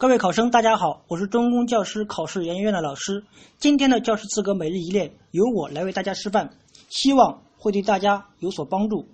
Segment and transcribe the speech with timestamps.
[0.00, 3.24] 各位考生，大家好，我是中公教师考试研究院的老师。
[3.58, 6.56] 今天的教师资格每日一练由我来为大家示范，
[6.88, 9.08] 希望会对大家有所帮助。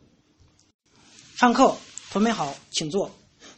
[1.37, 1.75] 上课，
[2.11, 3.11] 同学们好，请坐。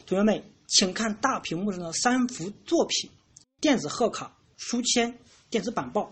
[0.05, 3.11] 同学们，请看大屏幕上的三幅作品：
[3.59, 5.19] 电子贺卡、书签、
[5.49, 6.09] 电子板报。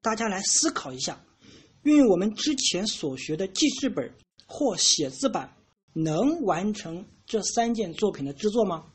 [0.00, 1.20] 大家来思考一下，
[1.82, 4.10] 运用我们之前所学的记事本
[4.46, 5.54] 或写字板，
[5.92, 8.86] 能完成这三件作品的制作吗？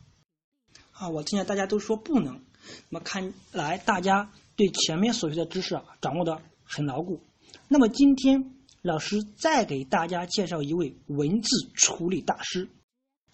[1.01, 2.39] 啊，我听见大家都说不能，
[2.89, 7.19] 那么看来大家对前面所学的知识啊掌握的很牢固。
[7.67, 8.53] 那么今天
[8.83, 12.69] 老师再给大家介绍一位文字处理大师，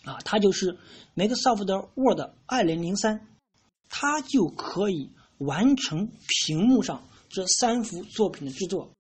[0.06, 0.78] 啊，他就是
[1.14, 3.20] Microsoft Word 2003，
[3.90, 8.94] 他就可以完成屏幕上这三幅作品的制作。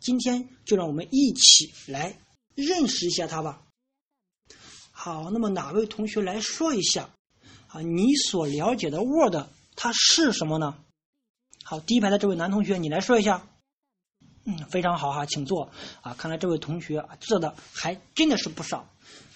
[0.00, 2.18] 今天就让我们一起来
[2.54, 3.66] 认识一下他吧。
[4.92, 7.10] 好，那么哪位同学来说一下？
[7.68, 9.36] 啊，你所了解的 Word
[9.76, 10.78] 它是什么呢？
[11.64, 13.46] 好，第一排的这位男同学，你来说一下。
[14.44, 15.70] 嗯，非常好哈，请坐。
[16.00, 18.88] 啊，看来这位同学啊，知道的还真的是不少。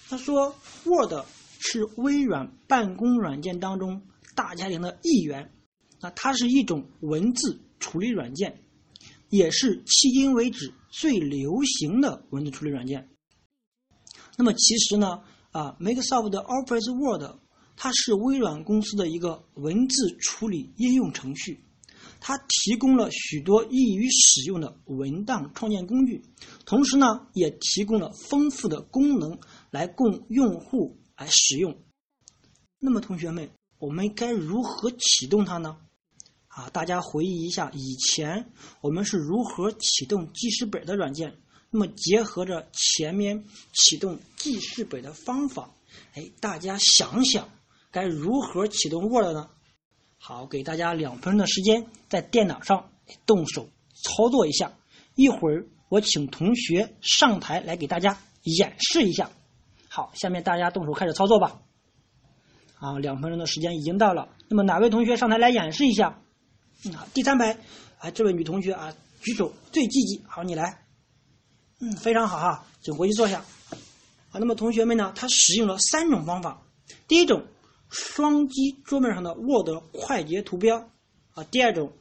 [0.09, 1.13] 他说，Word
[1.59, 4.01] 是微软办公软件当中
[4.33, 5.53] 大家庭的一员。
[6.01, 8.63] 那它是一种文字处理软件，
[9.29, 13.09] 也是迄今为止最流行的文字处理软件。
[14.35, 17.42] 那么其实呢，啊，Microsoft Office Word。
[17.75, 21.63] 它是微软公司的一个文字处理应用程序，
[22.19, 26.23] 它提供了许多易于使用的文档创建工具，
[26.65, 29.39] 同时呢，也提供了丰富的功能
[29.71, 31.77] 来供用户来使用。
[32.79, 33.49] 那么，同学们，
[33.79, 35.77] 我们该如何启动它呢？
[36.47, 41.35] 啊，大家回忆一下，以前我们是如何启动记事本的软件？
[41.71, 45.73] 那么，结合着前面启动记事本的方法，
[46.13, 47.49] 哎，大家想想。
[47.93, 49.49] 该如何启动 Word 呢？
[50.17, 52.89] 好，给大家两分钟的时间，在电脑上
[53.27, 53.69] 动手
[54.03, 54.73] 操作一下。
[55.13, 59.29] 一会儿我请同学上台来给大家演示一下。
[59.89, 61.61] 好，下面大家动手开始操作吧。
[62.73, 64.27] 好，两分钟的时间已经到了。
[64.47, 66.19] 那么哪位同学上台来演示一下？
[66.85, 67.55] 嗯，好，第三排
[67.99, 70.23] 啊，这位女同学啊，举手最积极。
[70.27, 70.83] 好，你来。
[71.79, 73.45] 嗯，非常好哈，请回去坐下。
[74.29, 76.59] 好，那么同学们呢，他使用了三种方法。
[77.07, 77.43] 第一种。
[77.93, 80.89] 双击桌面上的 Word 快捷图标
[81.33, 81.93] 啊，第二种，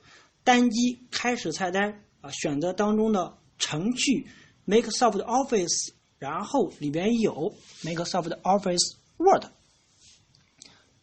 [0.42, 4.26] 单击开始菜单啊，选择当中的程序
[4.66, 9.44] Microsoft Office，然后里边有 Microsoft Office Word。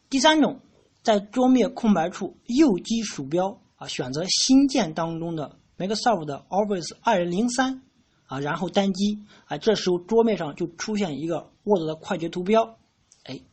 [0.10, 0.60] 第三种，
[1.04, 7.82] 在桌面空白处右击鼠标啊，选择新建当中的 Microsoft Office 2003
[8.26, 12.79] 啊，然后单击啊，这时候桌面上就出现一个 Word 的快捷图标。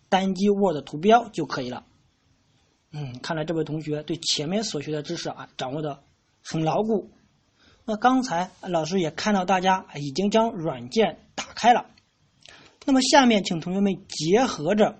[0.08, 1.84] 单击 Word 图标就可以了。
[2.92, 6.02] 嗯，看来这位同学对前面所学的知识啊掌握的
[6.42, 7.10] 很牢固。
[7.84, 11.86] 那刚才老师也看到大家已经将软件打开了。
[12.84, 14.98] 那么下面请同学们结合着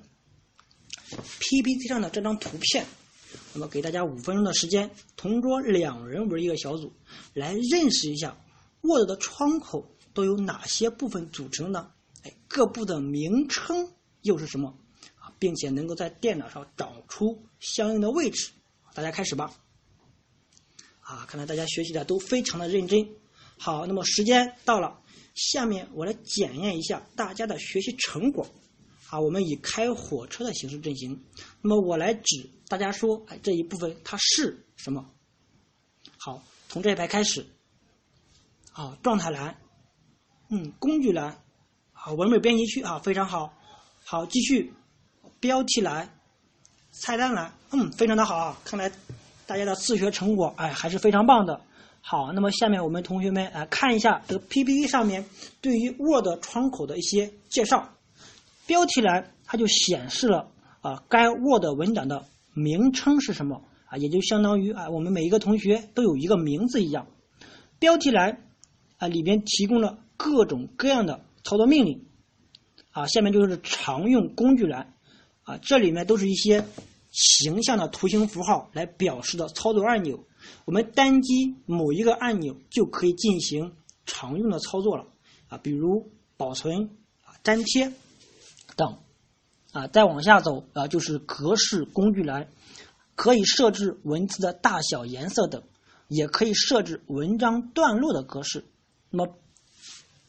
[1.40, 2.84] PPT 上的这张图片，
[3.54, 6.92] 那么给大家五分钟的时间，同桌两人为一个小组，
[7.32, 8.36] 来认识一下
[8.82, 11.90] Word 的窗口都有哪些部分组成呢？
[12.24, 13.88] 哎，各部的名称
[14.22, 14.76] 又是什么？
[15.38, 18.50] 并且能够在电脑上找出相应的位置，
[18.94, 19.52] 大家开始吧。
[21.00, 23.08] 啊，看来大家学习的都非常的认真。
[23.58, 25.00] 好，那么时间到了，
[25.34, 28.46] 下面我来检验一下大家的学习成果。
[29.08, 31.22] 啊，我们以开火车的形式进行。
[31.62, 35.08] 那么我来指大家说，哎，这一部分它是什么？
[36.16, 37.46] 好，从这一排开始。
[38.72, 39.56] 啊，状态栏，
[40.50, 41.42] 嗯，工具栏，
[41.92, 43.56] 好，文本编辑区啊，非常好。
[44.04, 44.74] 好，继续。
[45.40, 46.08] 标题栏、
[46.90, 48.58] 菜单栏，嗯，非常的好啊！
[48.64, 48.90] 看来
[49.46, 51.60] 大家的自学成果，哎，还是非常棒的。
[52.00, 55.24] 好，那么下面我们同学们来看一下这个 PPT 上面
[55.60, 57.90] 对于 Word 窗口的一些介绍。
[58.66, 60.48] 标题栏它就显示了
[60.80, 67.06] 啊，该 Word 文档的名称是什么啊，也就相当于啊，我们每一个同学都有一个名字一样。
[67.78, 68.42] 标题栏
[68.98, 72.06] 啊里边提供了各种各样的操作命令
[72.92, 74.94] 啊，下面就是常用工具栏。
[75.46, 76.66] 啊，这里面都是一些
[77.10, 80.24] 形象的图形符号来表示的操作按钮。
[80.64, 83.72] 我们单击某一个按钮就可以进行
[84.04, 85.06] 常用的操作了。
[85.48, 86.90] 啊，比如保存、
[87.24, 87.92] 啊粘贴
[88.76, 88.98] 等。
[89.72, 92.48] 啊，再往下走啊，就是格式工具栏，
[93.14, 95.62] 可以设置文字的大小、颜色等，
[96.08, 98.64] 也可以设置文章段落的格式。
[99.10, 99.34] 那么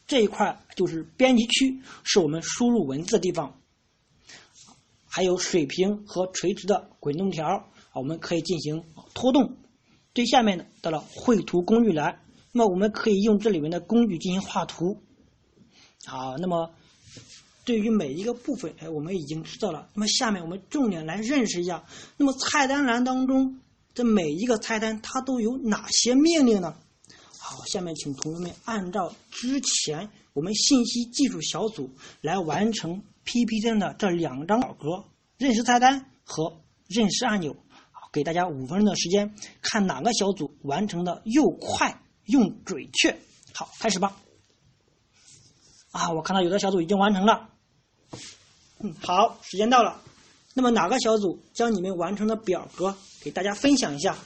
[0.06, 3.58] 这一块就是编辑区，是我们输入文字的地方。
[5.18, 8.84] 还有水平和垂直的滚动条啊，我们可以进行
[9.14, 9.56] 拖动。
[10.14, 12.20] 最下面的到了绘图工具栏，
[12.52, 15.02] 那么我们可以用这里面的工具进行画图。
[16.04, 16.70] 好，那么
[17.64, 19.88] 对于每一个部分，哎，我们已经知道了。
[19.94, 21.84] 那么下面我们重点来认识一下，
[22.16, 23.58] 那么菜单栏当中
[23.94, 26.76] 这每一个菜单它都有哪些命令呢？
[27.40, 31.90] 好，下面请同学们按照之前我们信息技术小组
[32.20, 35.04] 来完成 PPT 的这两张表格：
[35.36, 37.56] 认识菜单和认识按钮。
[38.10, 43.18] 给大家五分钟的时间，看哪个小组完成的又快又准确。
[43.52, 44.16] 好，开始吧。
[45.90, 47.50] 啊，我看到有的小组已经完成了。
[48.78, 50.00] 嗯，好，时间到了。
[50.54, 54.16] 那么哪个小组将你们完成的表格给大家分享一下？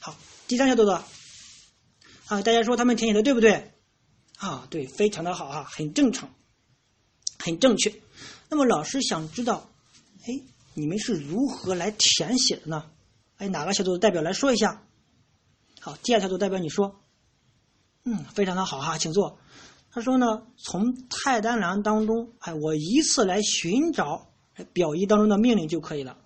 [0.00, 0.14] 好，
[0.46, 1.02] 第三小组的。
[2.26, 3.72] 啊，大家说他们填写的对不对？
[4.40, 6.30] 啊，对，非常的好啊，很正常，
[7.38, 7.92] 很正确。
[8.48, 9.70] 那么老师想知道，
[10.22, 10.42] 哎，
[10.72, 12.90] 你们是如何来填写的呢？
[13.36, 14.82] 哎，哪个小组的代表来说一下？
[15.80, 17.02] 好，第二小组代表你说。
[18.04, 19.38] 嗯，非常的好哈，请坐。
[19.90, 24.32] 他说呢，从菜单栏当中，哎，我依次来寻找
[24.72, 26.16] 表一当中的命令就可以了。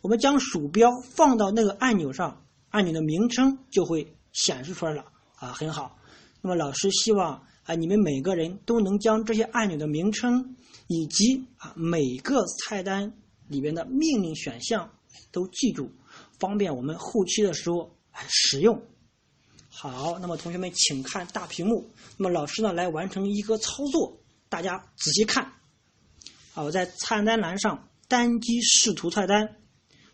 [0.00, 5.04] 我们将鼠标放到那个按钮上，按钮的名称就会显示出来了。
[5.36, 5.98] 啊，很好。
[6.40, 10.56] 那么老师希望啊，你们每个人都能将这些按钮的名称
[10.86, 13.12] 以及啊每个菜单
[13.46, 14.90] 里边的命令选项
[15.30, 15.90] 都记住，
[16.38, 17.94] 方便我们后期的时候
[18.26, 18.82] 使用。
[19.68, 21.90] 好，那么同学们请看大屏幕。
[22.16, 24.18] 那么老师呢来完成一个操作，
[24.48, 25.52] 大家仔细看。
[26.54, 29.56] 好，在菜单栏上单击视图菜单，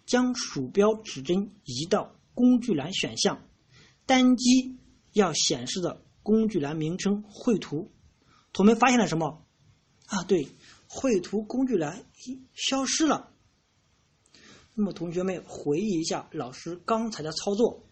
[0.07, 3.47] 将鼠标指针移到工具栏选项，
[4.07, 4.77] 单击。
[5.15, 7.93] 要显示的工具栏名称绘图，
[8.53, 9.47] 同学们发现了什么？
[10.07, 10.49] 啊，对，
[10.89, 12.05] 绘图工具栏
[12.55, 13.33] 消失了。
[14.75, 17.87] 那么同学们回忆一下老师刚才的操作。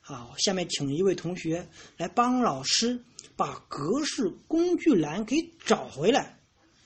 [0.00, 3.02] 好，下面请一位同学来帮老师
[3.36, 6.38] 把格式工具栏给找回来。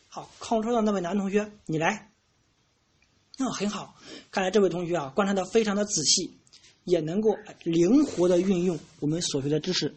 [0.08, 2.12] 好，靠车的那位男同学，你来。
[3.38, 3.96] 啊，很好，
[4.30, 6.38] 看来这位同学啊观察的非常的仔细。
[6.84, 9.96] 也能够灵活的运用我们所学的知识。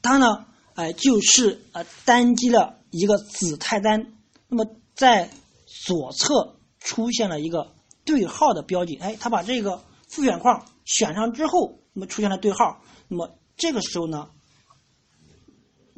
[0.00, 4.12] 它呢，哎，就是呃单击了一个子菜单，
[4.48, 5.30] 那么在
[5.66, 14.30] 左侧出现了一个对号的标记，哎，它把这个复选框选上之后，那么出现了对号，那么这个时候呢，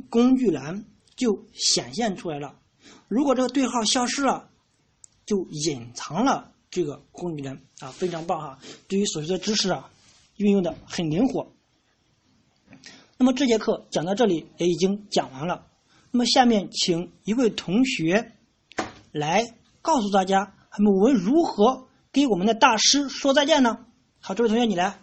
[0.08, 0.84] 工具栏
[1.16, 2.58] 就显现出来了。
[3.06, 4.50] 如果这个对号消失了，
[5.26, 6.52] 就隐藏了。
[6.70, 8.58] 这个工具人啊，非常棒哈！
[8.86, 9.90] 对于所学的知识啊，
[10.36, 11.52] 运用的很灵活。
[13.18, 15.66] 那么这节课讲到这里也已经讲完了。
[16.12, 18.32] 那么下面请一位同学
[19.12, 23.86] 来告诉大家，那么我们如何给我们的大师说再见呢？
[24.20, 25.02] 好，这位同学你来。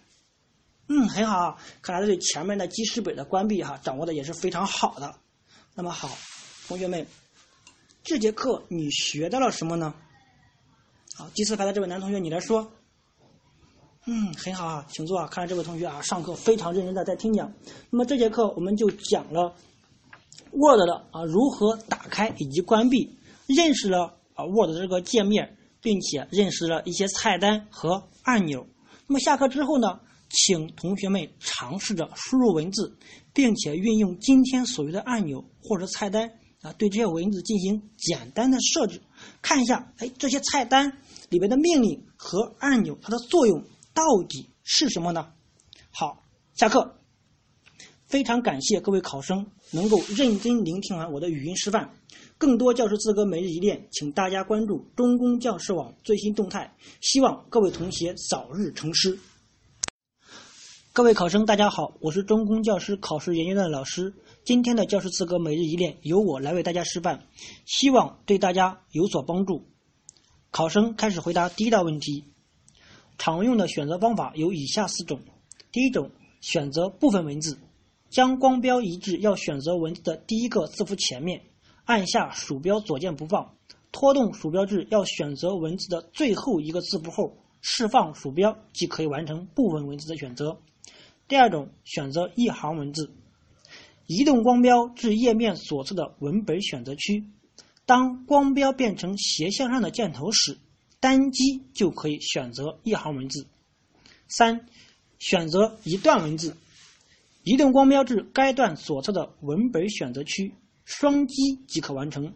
[0.87, 5.15] 嗯，很好啊，看来对前面的记事本的关闭哈，掌握的也是非常好的。
[5.75, 6.09] 那么好，
[6.67, 7.05] 同学们，
[8.03, 9.93] 这节课你学到了什么呢？
[11.17, 12.71] 好，第四排的这位男同学，你来说。
[14.05, 15.25] 嗯，很好啊，请坐啊。
[15.25, 17.51] 看来这位同学啊，上课非常认真的在听讲。
[17.89, 19.55] 那么这节课我们就讲了
[20.51, 23.17] Word 的啊如何打开以及关闭，
[23.47, 28.68] 认识了啊 Word 这个界面，并且认识了一些菜单和按钮。
[29.07, 29.99] 那么下课之后呢，
[30.30, 32.95] 请同学们尝试着输入文字，
[33.33, 36.30] 并且运用今天所学的按钮或者菜单
[36.61, 39.01] 啊，对这些文字进行简单的设置，
[39.42, 40.99] 看一下，哎，这些菜单。
[41.29, 45.33] 里面的命令和按钮，它的作用到底是什么呢？
[45.91, 46.95] 好，下课。
[48.05, 51.93] 非常感谢各位考生能够认真聆听完我的语音示范。
[52.37, 56.73] 更多教师资格每日一练，请大家关注中公教师网最新动态。
[57.01, 59.19] 希望各位同学早日成师。
[60.93, 64.13] 各位考生，大家好，我是中公教师考试研究院的老师。
[64.45, 67.27] 今天的教师资格每日一练由我来为大家示范，
[67.65, 69.67] 希望对大家有所帮助。
[70.57, 72.23] 考生开始回答第一道问题。
[73.19, 75.19] 常用的选择方法有以下四种：
[75.71, 76.09] 第一种，
[76.42, 77.59] 选择部分文字，
[78.09, 81.44] 将光标移至要选择文字的第一个字符前面，
[81.85, 83.54] 按下鼠标左键不放，
[83.92, 90.57] 拖动鼠标至要选择文字的最后一个字符后，释放鼠标即可以完成部分文字的选择。
[91.28, 93.11] 第二种，选择一行文字，
[94.07, 97.28] 移动光标至页面左侧的文本选择区。
[97.87, 100.57] 当光标变成斜向上的箭头时，
[100.99, 103.47] 单击就可以选择一行文字。
[104.27, 104.67] 三、
[105.19, 106.57] 选择一段文字，
[107.44, 110.53] 移动光标至该段左侧的文本选择区，
[110.83, 112.33] 双击即可完成。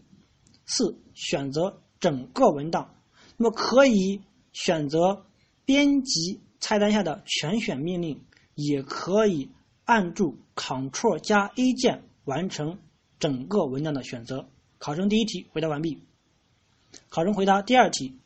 [0.65, 2.95] 四、选择整个文档。
[3.35, 4.21] 那么可以
[4.53, 5.25] 选择
[5.65, 8.23] 编辑菜单下的全选命令，
[8.55, 9.49] 也可以
[9.83, 12.79] 按住 Ctrl 加 A 键完成
[13.19, 14.47] 整个文档的选择。
[14.81, 15.95] 考生第一题回答完毕。
[17.09, 18.17] 考生回答第二题，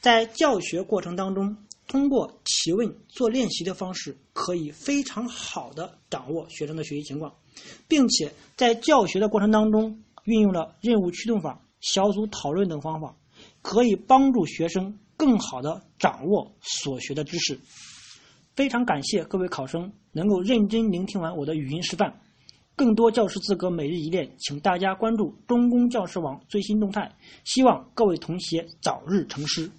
[0.00, 1.56] 在教学过程当中。
[1.86, 7.34] 通过提问做练习的方式，可以非常好的掌握学生的学习情况，
[7.88, 13.16] 并且在教学的过程当中运用了任务驱动法、小组讨论等方法，
[13.60, 17.58] 可以帮助学生更好的掌握所学的知识。
[18.54, 22.20] 非常感谢各位考生能够认真聆听完我的语音示范。
[22.80, 27.14] 更多教师资格每日一练，请大家关注中公教师网最新动态。
[27.44, 29.70] 希望各位同学早日成师。